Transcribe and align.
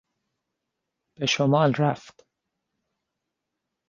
به 1.15 1.25
شمال 1.25 1.73
رفت. 1.79 2.25